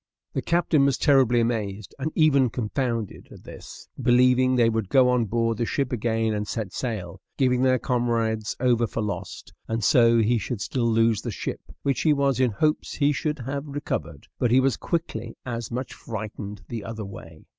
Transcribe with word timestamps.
The 0.33 0.41
captain 0.41 0.85
was 0.85 0.97
terribly 0.97 1.41
amazed, 1.41 1.93
and 1.99 2.11
even 2.15 2.49
confounded, 2.49 3.27
at 3.29 3.43
this, 3.43 3.87
believing 4.01 4.55
they 4.55 4.67
would 4.67 4.89
go 4.89 5.09
on 5.09 5.25
board 5.25 5.59
the 5.59 5.65
ship 5.67 5.93
again 5.93 6.33
and 6.33 6.47
set 6.47 6.73
sail, 6.73 7.21
giving 7.37 7.61
their 7.61 7.77
comrades 7.77 8.55
over 8.59 8.87
for 8.87 9.03
lost, 9.03 9.53
and 9.67 9.83
so 9.83 10.17
he 10.17 10.39
should 10.39 10.59
still 10.59 10.87
lose 10.89 11.21
the 11.21 11.29
ship, 11.29 11.61
which 11.83 12.01
he 12.01 12.13
was 12.13 12.39
in 12.39 12.49
hopes 12.49 12.99
we 12.99 13.11
should 13.11 13.37
have 13.45 13.67
recovered; 13.67 14.27
but 14.39 14.49
he 14.49 14.59
was 14.59 14.75
quickly 14.75 15.37
as 15.45 15.69
much 15.69 15.93
frightened 15.93 16.63
the 16.67 16.83
other 16.83 17.05
way. 17.05 17.45